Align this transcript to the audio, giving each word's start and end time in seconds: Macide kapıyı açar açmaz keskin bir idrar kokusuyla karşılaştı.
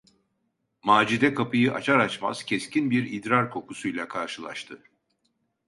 Macide 0.83 1.33
kapıyı 1.33 1.73
açar 1.73 1.99
açmaz 1.99 2.43
keskin 2.43 2.89
bir 2.91 3.11
idrar 3.11 3.51
kokusuyla 3.51 4.07
karşılaştı. 4.07 4.83